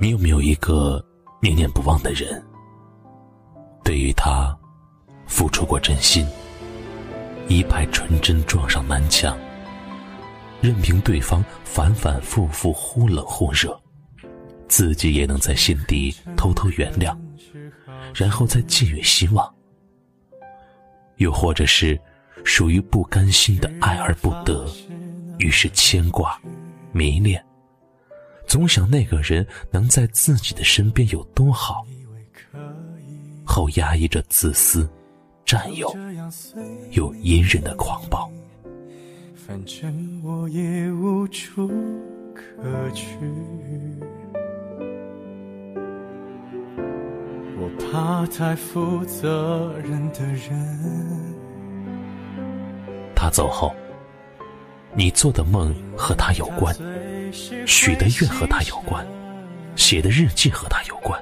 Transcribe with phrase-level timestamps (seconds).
[0.00, 1.04] 你有没有一个
[1.40, 2.42] 念念不忘的人？
[3.84, 4.56] 对于他，
[5.26, 6.26] 付出过真心，
[7.48, 9.36] 一派纯真撞上南墙，
[10.60, 13.80] 任凭对方反反复复忽冷忽热，
[14.68, 17.16] 自己也能在心底偷偷原谅，
[18.14, 19.52] 然后再寄予希望。
[21.16, 22.00] 又或者是
[22.44, 24.66] 属于不甘心的爱而不得，
[25.38, 26.40] 于是牵挂、
[26.92, 27.44] 迷恋。
[28.46, 31.86] 总想那个人能在自己的身边有多好，
[33.44, 34.88] 后压抑着自私、
[35.44, 35.94] 占有，
[36.90, 38.30] 又隐忍的狂暴。
[39.34, 41.68] 反正我也无处
[42.34, 43.16] 可去，
[47.58, 51.32] 我怕太负责任的人。
[53.14, 53.74] 他走后，
[54.94, 56.74] 你做的梦和他有关。
[57.32, 59.06] 许的愿和他有关，
[59.74, 61.18] 写的日记和他有关，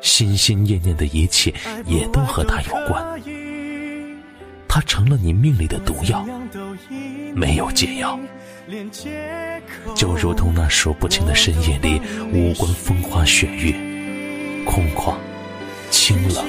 [0.00, 1.52] 心心念念的一切
[1.86, 3.20] 也都和他有关。
[4.66, 6.26] 他成了你命里的毒药，
[7.34, 8.18] 没有解药。
[9.94, 12.00] 就如同那数不清的深夜里，
[12.32, 13.72] 无关风花雪月，
[14.64, 15.14] 空旷，
[15.90, 16.42] 清冷。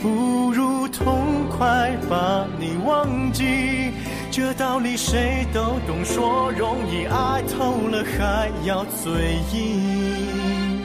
[0.00, 3.90] 不如痛快把你忘记。
[4.36, 10.80] 这道理谁都懂，说容易，爱透了还要嘴硬。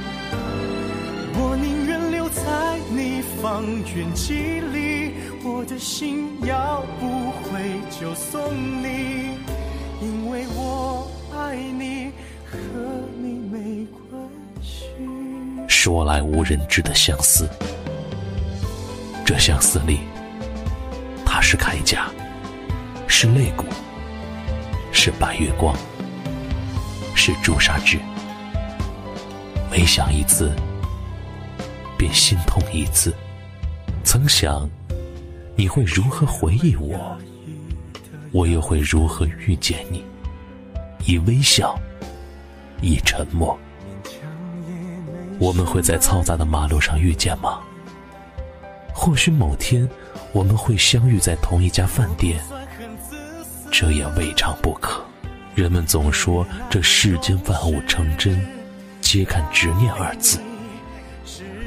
[1.34, 2.44] 我宁愿留在
[2.92, 9.32] 你方圆几里，我的心要不回就送你，
[10.00, 12.12] 因为我爱你，
[12.46, 12.60] 和
[13.18, 14.30] 你没关
[14.62, 14.86] 系。
[15.68, 17.50] 说来无人知的相思，
[19.26, 20.02] 这相思里，
[21.26, 22.12] 他是铠甲。
[23.12, 23.66] 是肋骨，
[24.94, 25.76] 是白月光，
[27.16, 27.98] 是朱砂痣。
[29.70, 30.54] 每想一次，
[31.98, 33.14] 便心痛一次。
[34.04, 34.70] 曾想，
[35.56, 37.18] 你会如何回忆我，
[38.32, 40.06] 我又会如何遇见你？
[41.06, 41.78] 以微笑，
[42.80, 43.58] 以沉默。
[45.40, 47.60] 我们会在嘈杂的马路上遇见吗？
[48.94, 49.90] 或许某天，
[50.32, 52.40] 我们会相遇在同一家饭店。
[53.80, 55.02] 这也未尝不可。
[55.56, 58.46] 人们总说这世间万物成真，
[59.00, 60.38] 皆看执念二字。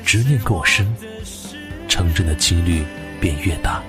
[0.04, 0.86] 执念够深，
[1.88, 2.84] 成真的几率
[3.18, 3.82] 便越大。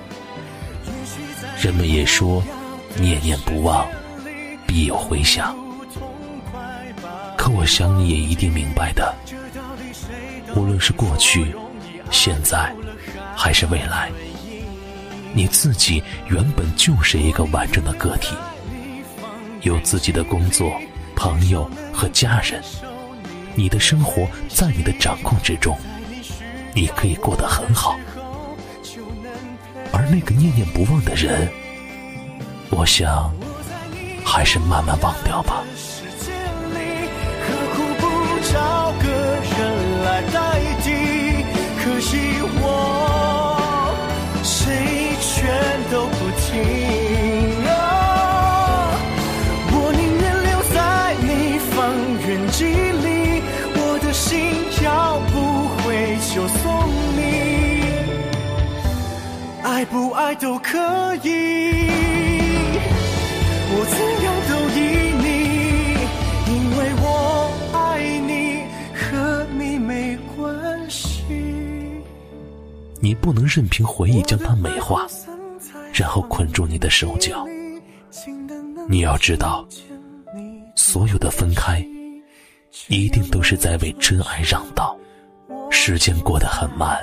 [1.60, 2.42] 人们也说，
[2.96, 3.86] 念念不忘，
[4.66, 5.54] 必有回响。
[7.36, 9.14] 可我想你也一定明白的，
[10.56, 11.54] 无论是过去、
[12.10, 12.74] 现在，
[13.36, 14.10] 还是未来。
[15.36, 18.36] 你自己原本就是一个完整的个体，
[19.62, 20.80] 有自己的工作、
[21.16, 22.62] 朋友和家人，
[23.56, 25.76] 你的生活在你的掌控之中，
[26.72, 27.98] 你可以过得很好。
[29.92, 31.48] 而那个念念不忘的人，
[32.70, 33.34] 我想
[34.24, 35.64] 还是慢慢忘掉吧。
[38.52, 41.44] 找个人来代替，
[41.82, 42.18] 可惜
[42.60, 42.93] 我
[59.74, 60.78] 爱不爱都可
[61.24, 61.88] 以，
[63.70, 64.78] 我怎样都依
[65.18, 65.26] 你，
[66.46, 67.04] 因为我
[67.72, 68.62] 爱你，
[68.94, 71.24] 和你没关系。
[73.00, 75.08] 你不能任凭回忆将它美化，
[75.92, 77.44] 然后捆住你的手脚。
[78.88, 79.66] 你要知道，
[80.76, 81.84] 所有的分开，
[82.86, 84.96] 一定都是在为真爱让道。
[85.68, 86.96] 时间过得很慢。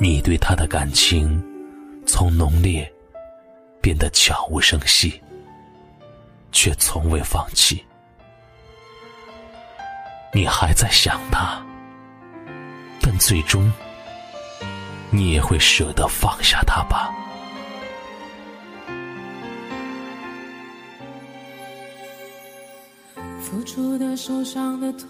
[0.00, 1.42] 你对他的感情，
[2.06, 2.88] 从浓烈
[3.80, 5.20] 变得悄无声息，
[6.52, 7.84] 却从未放弃。
[10.32, 11.60] 你还在想他，
[13.00, 13.72] 但最终，
[15.10, 17.12] 你也会舍得放下他吧。
[23.40, 25.08] 付出的、受伤的、痛，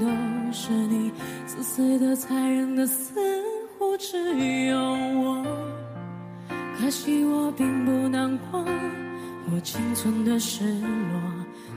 [0.00, 0.06] 都
[0.54, 1.12] 是你，
[1.44, 3.27] 自私的、残忍的、死。
[3.98, 4.16] 只
[4.66, 5.44] 有我，
[6.78, 8.64] 可惜我并不难过。
[9.50, 11.20] 我仅存的失落，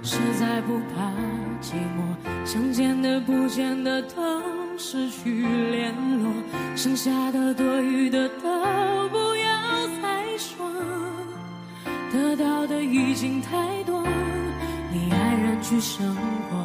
[0.04, 1.12] 实在不怕
[1.60, 2.46] 寂寞。
[2.46, 4.42] 想见的、不见的都
[4.78, 6.32] 失去联络，
[6.76, 10.72] 剩下的、多余的都不要再说。
[12.14, 14.02] 得到的已经太多。
[15.64, 16.14] 去生
[16.50, 16.58] 活，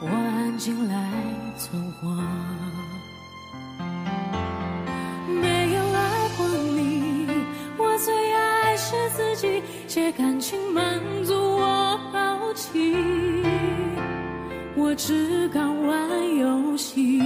[0.00, 1.10] 我安静来
[1.56, 2.12] 存活。
[9.94, 10.82] 借感情满
[11.22, 12.96] 足我好奇。
[14.74, 17.18] 我只敢玩游戏，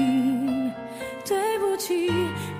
[1.24, 2.10] 对不起，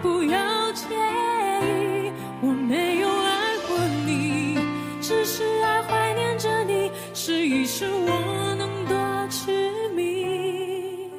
[0.01, 3.77] 不要介意，我没有爱过
[4.07, 4.57] 你，
[5.01, 8.97] 只是爱怀念着你，试一试我能多
[9.29, 11.11] 痴迷，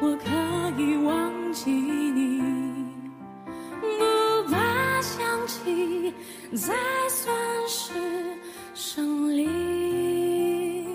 [0.00, 2.42] 我可以忘记你，
[3.80, 6.12] 不怕想起，
[6.54, 6.74] 才
[7.08, 7.34] 算
[7.68, 7.92] 是
[8.74, 10.86] 胜利。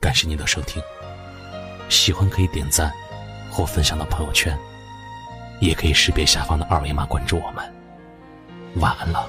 [0.00, 0.82] 感谢您的收听，
[1.88, 2.90] 喜欢可以点赞
[3.50, 4.56] 或分享到朋友圈，
[5.60, 7.62] 也可以识别下方的二维码关注我们。
[8.76, 9.28] 晚安了。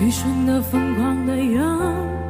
[0.00, 1.60] 愚蠢的、疯狂的，有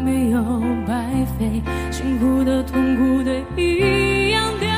[0.00, 0.43] 没有
[0.87, 1.62] 白费？
[1.91, 4.70] 辛苦的、痛苦的，一样掉，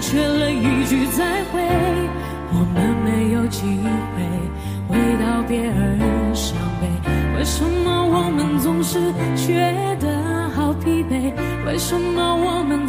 [0.00, 1.60] 缺了一句再会。
[2.52, 3.60] 我们没有机
[4.10, 4.20] 会
[4.88, 6.88] 为道别而伤悲，
[7.38, 8.98] 为什么我们总是
[9.36, 11.32] 觉得好疲惫？
[11.64, 12.88] 为什么我们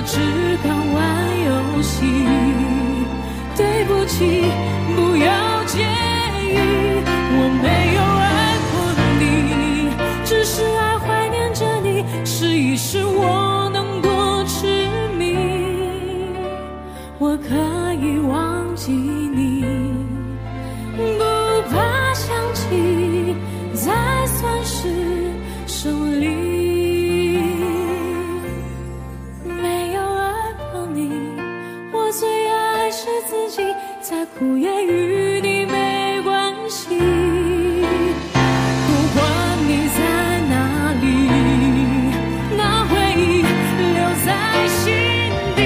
[0.00, 0.16] 我只
[0.66, 0.98] 敢玩
[1.44, 2.06] 游戏，
[3.54, 4.40] 对不起，
[4.96, 5.84] 不要介
[6.40, 6.56] 意，
[7.36, 8.74] 我没有爱过
[9.20, 9.22] 你，
[10.24, 14.88] 只是爱怀念着你，试一试我能多痴
[15.18, 15.36] 迷，
[17.18, 17.52] 我可
[18.02, 19.66] 以忘记你，
[20.96, 21.04] 不
[21.68, 21.76] 怕
[22.14, 23.36] 想起，
[23.74, 23.92] 才
[24.28, 24.88] 算是
[25.66, 26.49] 胜利。
[34.10, 36.94] 再苦也与你没关系不
[39.14, 39.22] 管
[39.68, 40.00] 你在
[40.50, 40.54] 哪
[41.00, 41.06] 里
[42.56, 44.28] 那回忆留在
[44.66, 44.82] 心
[45.54, 45.58] 底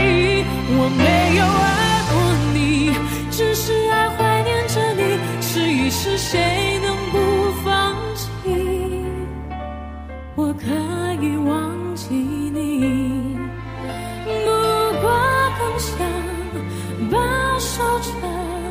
[0.76, 1.02] 我没
[1.38, 1.40] 有
[1.72, 1.74] 爱
[2.12, 2.14] 过
[2.52, 2.92] 你
[3.30, 5.00] 只是爱怀念着你
[5.40, 7.16] 试一试谁能不
[7.64, 8.28] 放弃
[10.34, 10.68] 我可
[11.24, 13.38] 以忘记你
[14.44, 14.50] 不
[15.00, 15.08] 过
[15.58, 15.96] 更想
[17.10, 17.33] 把
[17.74, 18.63] 烧成